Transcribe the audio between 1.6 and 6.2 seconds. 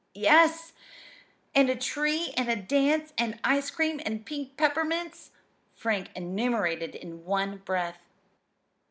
a tree, and a dance, and ice cream, and pink peppermints," Frank